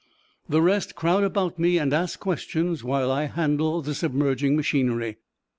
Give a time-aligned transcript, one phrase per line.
[0.49, 5.17] "The rest crowd about me and ask questions while I handle the submerging machinery."